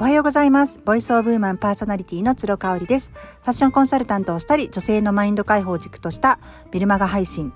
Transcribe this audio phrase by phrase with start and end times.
[0.00, 0.80] おはようございます。
[0.84, 3.10] Voice of Woman パーソナリティの鶴香織です。
[3.42, 6.38] ファッションコンサルタントをしたり、女性のマインド解放軸とした
[6.70, 7.52] メルマガ配信、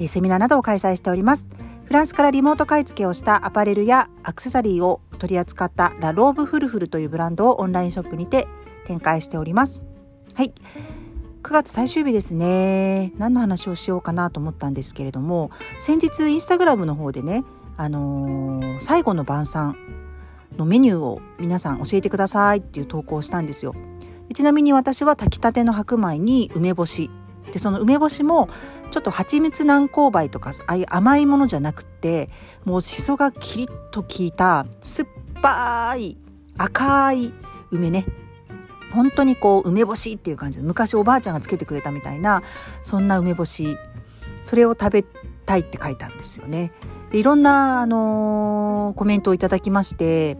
[0.00, 1.46] えセミナーなどを開催しております。
[1.84, 8.48] フランスからリモート買い付けをしたアパレルやアクセサリーを取り扱ったラローブフルフルというブランドをオンラインショップにて
[8.88, 9.86] 展開しております。
[10.34, 10.52] はい。
[11.44, 13.12] 9月最終日ですね。
[13.18, 17.44] 何の話をしようかなと思ったんですけれども、先日インスタグラムの方でね、
[17.76, 19.76] あのー、最後の晩餐
[20.58, 23.74] のメニューを皆さん教えてくださいっていう投稿をしたんですよ。
[24.32, 27.10] ちなみに私は炊きたての白米に梅干し
[27.52, 28.48] でその梅干しも
[28.90, 32.30] ちょっと蜂蜜南高梅とかああいう甘いものじゃなくて
[32.64, 35.08] もうしそがキリッと効いた酸っ
[35.42, 36.16] ぱい
[36.56, 37.32] 赤い
[37.70, 38.06] 梅ね
[38.92, 42.42] 本当にこう梅干しっていう感じで昔おばあちゃんがつけてくれたみたいな
[42.82, 43.76] そんな梅干し
[44.42, 45.04] それを食べ
[45.44, 46.72] たいって書いたんですよね。
[47.14, 50.36] でいろんな、あのー、コメントをいただきまして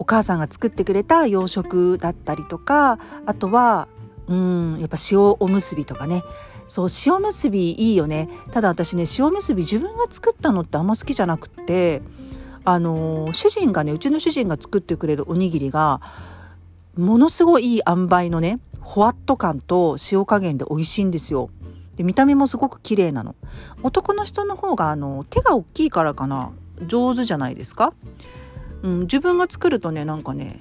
[0.00, 3.86] お母さんが作ってくれた洋食だったりとかあとは
[4.26, 6.24] うんやっぱ塩おむすびとかね
[6.66, 12.02] そう塩むすびいいよねただ私ね塩むすび自分が作ったのってあんま好きじゃなくって
[12.64, 16.00] あのー、主人がねうちの主人が作ってくれるおにぎりが
[16.96, 21.50] ものすごいいい塩梅のねほわっと感と塩加減で美味しいんですよ。
[21.96, 23.34] で見た目もすごく綺麗なの。
[23.82, 26.52] 男の人の方があの手が大きいからかな。
[26.86, 27.94] 上手じゃないですか、
[28.82, 30.58] うん、自分が作るとねなんかね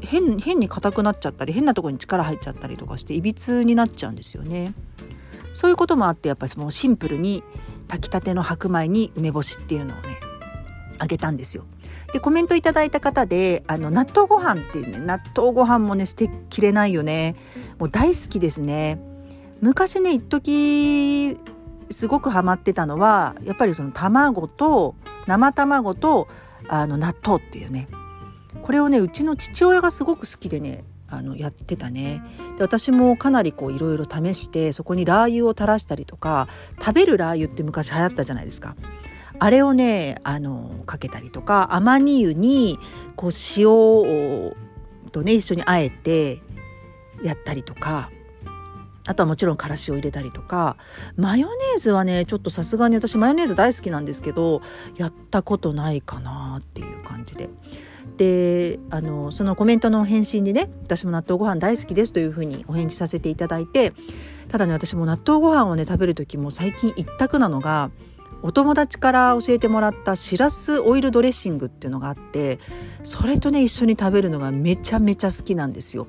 [0.00, 4.74] 変変に硬くなっちゃったり変なとこに力入っちゃったりとかしていびつになっちゃうんですよね。
[5.52, 7.42] そういうこともあってやっぱりそのシンプルに
[7.88, 10.18] 炊きたての白米に梅干しっていうのをね
[10.98, 11.64] あげたんですよ。
[12.12, 17.36] でコメントいただいた方であの納豆ご飯ってね納豆ご飯もね捨てきれないよね。
[17.78, 19.00] もう大好きですね。
[19.60, 21.36] 昔ね一時
[21.90, 24.94] すごくハマってたのはやっぱりその卵と
[25.26, 26.28] 生卵と
[26.68, 27.88] あの納豆っていうね。
[28.62, 32.22] これをねうちの父親がすごく好きでねあのやってたね。
[32.56, 36.48] で私もかなりこういろいろ試してそこにラー油を垂らしたりとか
[36.80, 38.74] 食べるラー油って昔流行ったじゃないですか。
[39.38, 42.78] あれをねあのかけたりとかアマニ油に
[43.14, 44.54] こう塩を
[45.12, 46.42] とね一緒にあえて
[47.22, 48.10] やったりとか。
[49.06, 50.76] あとはもちろんからしを入れたりとか
[51.16, 54.62] マヨネーズはねちょっとさすがに私マヨネーズ大好きなんですけど
[54.96, 57.48] やったことないかなっていう感じで。
[58.16, 63.92] であのそのコメントの返信でね私も納豆ご飯大好きですというふうにお返事させていただいて
[64.48, 67.90] ただね私も納豆ご飯をね食べる時も最近一択なのが
[68.42, 72.58] お友達から教えてもらったしらすオイルドレッシングっていうのがあって
[73.02, 76.06] それとね一緒に食べるのがめちゃめちゃ好きなんですよ。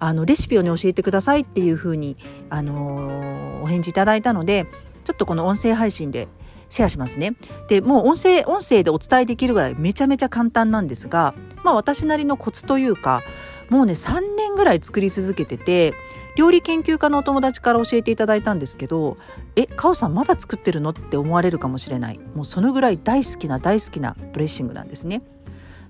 [0.00, 2.16] あのレシピをね教えてくださいっていうふうに、
[2.48, 4.66] あのー、お返事いただいたので
[5.04, 6.26] ちょっとこの音声配信で
[6.70, 7.34] シェアしますね。
[7.68, 13.22] でもう音声音声でお伝えできるぐらいめちゃめちゃ簡単なんですが、まあ、私なりのコツというか
[13.68, 15.92] もうね3年ぐらい作り続けてて
[16.36, 19.16] 料理研究家のお友達から教えていただいたんですけど
[19.56, 25.22] 「えカオさんまだ作ってるの?」って思われるかもしれないもうそのぐらい大好きな大好きなドレッシングなんですね。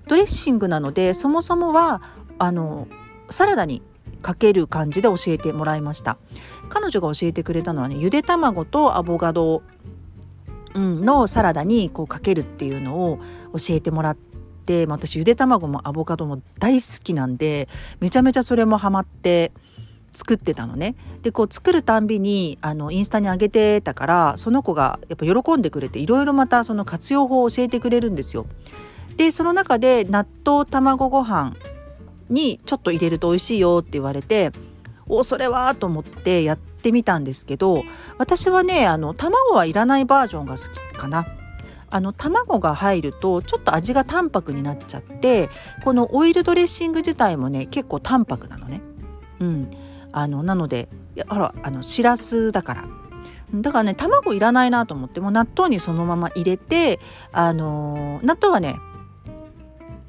[0.07, 2.01] ドレッシングなのでそもそもは
[2.39, 2.87] あの
[3.29, 3.83] サラダに
[4.21, 6.17] かける感じで教えてもらいました
[6.69, 9.63] 彼女が教えてくれたのはねゆで卵とアボカド
[10.75, 13.19] のサラダにこうかけるっていうのを
[13.53, 14.15] 教えてもらっ
[14.65, 17.67] て、私ゆで卵もアボカドも大好きなんで
[17.99, 19.51] めちゃめちゃそれもハマって
[20.13, 20.95] 作ってたのね。
[21.23, 28.45] でこう作るたんびにあのインスタに上げてたからその子がやっぱ喜んでくれていろいろまたその活用法を教えてくれるんですよ。
[29.17, 31.53] でその中で納豆卵ご飯
[32.31, 34.51] にちょっと入れると美味しいよって言われて
[35.07, 37.83] おそれはと思ってやってみたんですけど
[38.17, 41.27] 私はねあの卵はいらないバージョンが好きかな。
[41.93, 45.49] あの卵が入るとちょっと味が淡白になっちゃって
[45.83, 48.81] このオイルドレッシング自体もね結構淡白なのね。
[49.41, 49.71] うん、
[50.13, 50.87] あのなので
[51.27, 52.85] ほらあのしらすだから
[53.53, 57.01] だからね卵いらないなと思ってもう納豆にそのまま入れて
[57.33, 58.77] あの納豆はね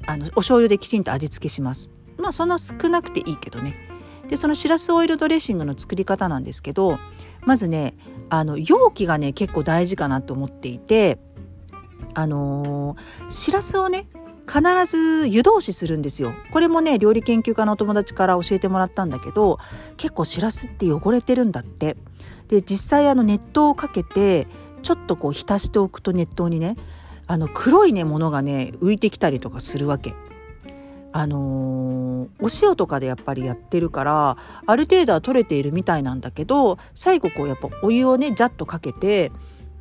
[0.07, 1.89] あのお醤油できちんと味付けします
[2.23, 3.75] まあそんな少なくていいけどね。
[4.29, 6.97] でそのしらすオイルドレッシングの作り方なんですけど
[7.45, 7.93] まずね
[8.29, 11.19] あの容器がね結構大事かなと思っていて
[12.13, 14.07] あのー、しらすをね
[14.47, 16.31] 必ず湯通しするんですよ。
[16.51, 19.59] これもね料理研究家のお友達から教えてもらったんだけど
[19.97, 21.97] 結構しらすって汚れてるんだって。
[22.47, 24.47] で実際あの熱湯をかけて
[24.83, 26.75] ちょっとこう浸しておくと熱湯にね
[27.25, 30.13] あの黒いねものがね浮いてきたりとかするわけ。
[31.13, 39.31] あのー、お塩とかでやっぱりやってるからある程度は取れているみたいなんだけど最後こうやっぱお湯をねジャッとかけて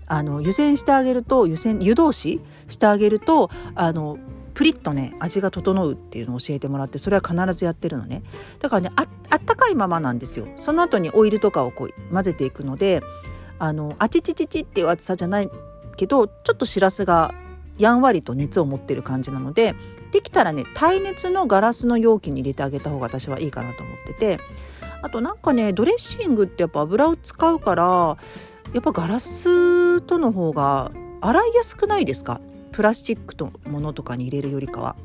[0.07, 4.19] あの湯煎してあげると湯煎湯通ししてあげるとあの
[4.53, 8.23] プリッとね味が整うっていうのを教えてもらってそれは必ずやってるのね。
[8.61, 10.47] だからねああったかいままなんですよ。
[10.57, 13.03] その後にオイルとかをこう混ぜていくので
[13.59, 15.51] あのあちちちちっていう厚さじゃない
[15.97, 17.33] けどちょっとしらすが
[17.79, 19.75] やんわりと熱を持ってる感じなので
[20.13, 24.39] できたらね耐熱のガラスの容器に入れてあげた方が私はいいかなと思ってて
[25.01, 28.17] あとなんかねドレッシングってやっぱ油を使うから
[28.73, 32.41] やっぱガラスとの方が洗いやすくないですか？
[32.73, 34.97] プラスチックのものとかに入れるよりかは。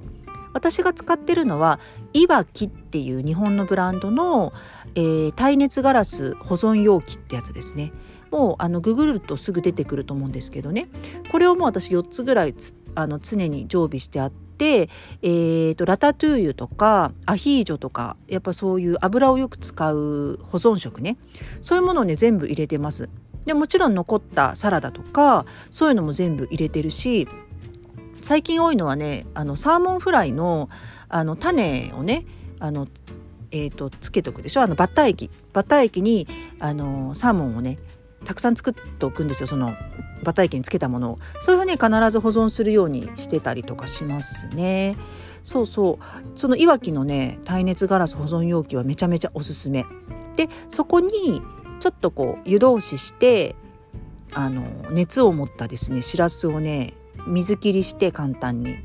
[0.53, 1.79] 私が使ってるのは
[2.13, 4.53] いわきっていう日本のブランドの、
[4.95, 7.91] えー、耐熱ガラス保存容器ってやつですね。
[8.31, 10.87] もうあのググるとすぐ出てくると思うんですけどね。
[11.31, 12.55] これをもう私4つぐらい
[12.95, 14.89] あの常に常備してあって、
[15.21, 21.17] えーと、ラタトゥーユとかアヒージョとかやっぱそういう油をよく使う保存食ね。
[21.61, 23.09] そういうものをね全部入れてます。
[23.45, 27.27] でもちろん残ったサラダとかそういうのも全部入れてるし
[28.21, 30.69] 最近多いのはねあのサーモンフライの
[31.07, 32.25] あの種をね
[32.59, 32.87] あの
[33.49, 34.61] えーと、つけとくでしょ？
[34.63, 35.31] あのバッター液。
[35.53, 36.27] バッター液に
[36.59, 37.77] あのサーモンをね
[38.27, 39.47] たくさん作っておくんですよ。
[39.47, 39.73] その
[40.21, 41.19] バター液につけたものを。
[41.39, 44.97] それをね必ず保存するようにしてたりとかしますね。
[45.43, 46.05] そうそう。
[46.35, 49.85] そのいわきのね耐熱ガラス保存容器はめちゃめちゃおすすめ。
[50.35, 51.41] でそこに
[51.79, 53.55] ちょっとこう湯通しして
[54.33, 56.95] あの熱を持ったですねしらすをね
[57.27, 58.75] 水切りして簡単に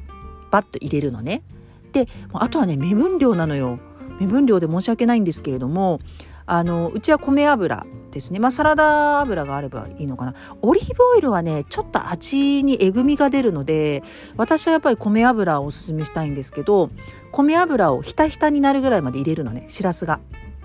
[0.53, 1.43] バッと入れるのね。
[1.91, 3.81] であとはね目分量なのよ。
[4.21, 5.99] 目分量で申し訳ないんですけれども
[6.47, 8.39] あのうちは米油ですね。
[8.39, 10.35] まあサラダ油があればいいのかな。
[10.61, 14.05] オリーブオイルはねちょっと味にえぐみが出るので
[14.37, 16.91] 私はやっぱり米油をおすすめしたいんですけど
[17.33, 19.65] 米油をひたひたになるぐらいまで入れるのね。
[19.69, 20.21] しらすが。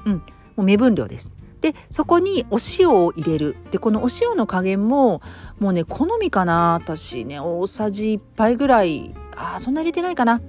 [0.06, 0.14] うん。
[0.14, 0.24] も
[0.58, 1.32] う目分量です。
[1.62, 3.56] でそこにお塩を入れる。
[3.72, 5.22] でこのお塩の加減も
[5.60, 6.74] もうね好みかな。
[6.74, 9.16] 私ね大さじ1杯ぐらい。
[9.36, 10.42] あそんな入れてないかな。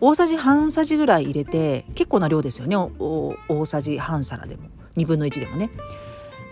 [0.00, 2.76] 大さじ半さじぐらい入れて結構な量ですよね。
[2.76, 3.36] 大
[3.66, 4.64] さじ半皿でも。
[4.96, 5.70] 2分の1でもね。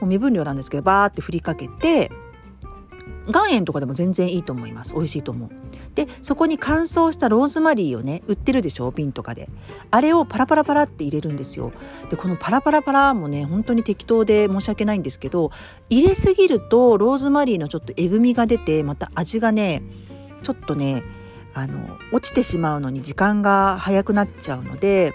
[0.07, 2.11] 身分量なんですけどバーって振りかけて
[3.29, 4.95] 岩塩とかでも全然いいと思います。
[4.95, 5.51] 美味しいと思う。
[5.95, 8.91] でそこに乾燥したローズマリーをね売ってるでしょ？
[8.91, 9.49] 瓶とかで。
[9.91, 11.73] あれをパラパラパラって入れるんですよ。
[12.09, 15.51] でこのパラパラパラもね本当に適当で申し訳ないんですけど
[15.91, 19.83] 入れすぎるとローズマリーのちょっとえぐみが出てまた味がね
[20.43, 21.03] ちょっとね
[21.55, 25.13] あの落ちてしまうのに時間が早くなっちゃうので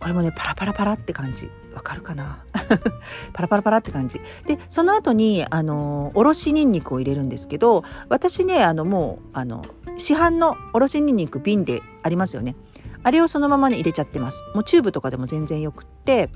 [0.00, 1.50] これもねパラパラパラって感じ。
[1.74, 2.44] わかるかな？
[3.32, 4.20] パラパラパラって感じ。
[4.46, 9.64] でその後にあのおろしにんにくを入れるんですけど私ねあのもうあの
[9.96, 12.56] 市販のおろしにんにく瓶でありますよね。
[13.02, 14.42] あれをそのままね入れちゃってます。
[14.54, 16.30] もうチューブとかでも全然よくって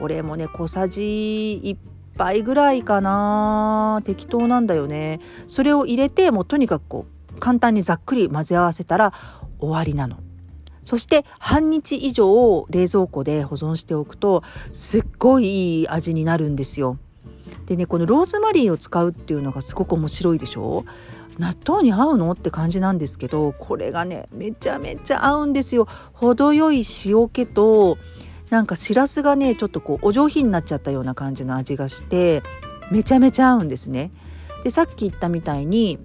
[0.00, 1.76] これもね小さじ1
[2.18, 4.02] 杯ぐらいかな。
[4.04, 5.20] 適当なんだよね。
[5.46, 9.12] それを入れてもうとにかくこう簡単にざっくり混ぜ合わせたら
[9.58, 10.23] 終わりなの。
[10.84, 16.98] そして半日以上冷蔵庫で保存しておくとすっごいいい味になるんですよ。
[17.66, 20.84] でねこのローズマリーを使うっていうのがすごく面白いでしょ？
[21.38, 22.30] 納豆に合うの？
[22.32, 25.88] って感じなんですけどこれがねめちゃめちゃ合うんですよ。
[26.12, 27.98] 程よい塩気と
[28.50, 32.42] なんかしらすがねちょっとこうお上品になっちゃったような感じの味がして
[32.90, 34.12] めちゃめちゃ合うんですね。
[34.62, 35.98] でさっき言ったみたいに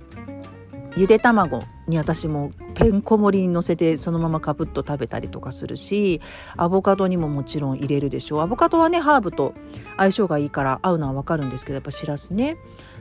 [0.95, 6.22] ゆで卵に私もてんこ盛りにのせてそのままカプッと食べたりとかするし
[6.56, 8.42] アボカドにももちろん入れるでしょう。
[8.42, 9.54] アボカドはねハーブと
[9.98, 12.58] 相性がいいから合うのはわかるんですけどやっぱしらすね。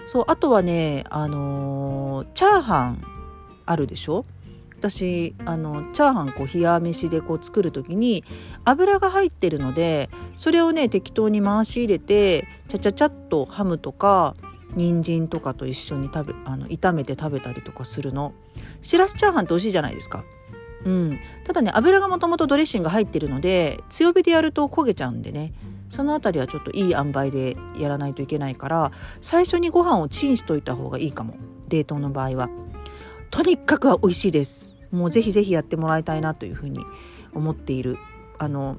[0.06, 3.02] そうあとはねあのー、チャーハン
[3.66, 4.24] あるでしょ。
[4.78, 8.22] 私あのチャーハンこう冷や飯でこう作る時に
[8.64, 14.36] 油が入ってるのでそれをね適当に回し入れてちゃちゃちゃっとハムとか
[14.74, 18.32] 人参とかと一緒に食べあの炒めて食べたりとかするの。
[18.82, 20.24] しらすチャーハンって美味しいじゃないですか。
[20.84, 21.18] うん。
[21.44, 25.52] ただね油がもともとドレッシング入ってるので強火でやると焦げちゃうんでね。
[25.90, 31.34] その辺りはちょっといい塩梅でやらないといけないから最初にご飯をチンしといた方がいいかも。
[31.68, 32.50] 冷凍の場合は。
[33.30, 34.74] とにかくは美味しいです。
[34.90, 36.80] もうぜひぜひやってもらいたいなというふうに
[37.34, 37.96] 思っている。
[38.38, 38.76] あの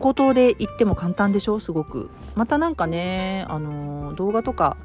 [0.00, 1.60] 口頭で言っても簡単でしょ？
[1.60, 2.10] すごく。
[2.34, 4.76] またなんかねあの動画とか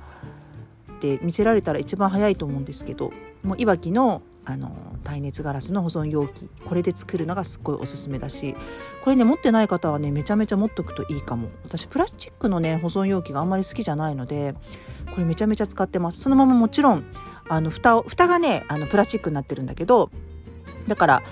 [1.02, 3.12] で見せられたら一番早いと思うんですけど
[3.44, 8.56] もういわきのあの耐熱ガラスの保存容器これで作るのがすっごいおすすめだし
[9.04, 11.50] これね持ってない方はねめちゃめちゃ持っとくといいかも。
[11.64, 14.54] 私プラスチックのね保存容器があんまり好きじゃないので
[15.12, 16.20] これめちゃめちゃ使ってます。
[16.20, 17.06] そのままもちろん
[17.50, 20.12] あの蓋を蓋がねあのプラスチックになってるんだけど
[20.88, 21.24] だから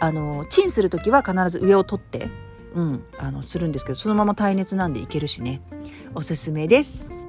[0.00, 2.28] あのチンする時は必ず上を取って
[2.74, 5.60] うん、あのするんですけどそのまま耐熱なんでいけるしね
[6.14, 7.21] おすすめです。